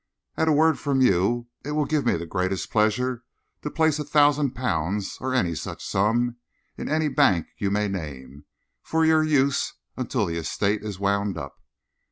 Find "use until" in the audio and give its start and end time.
9.23-10.25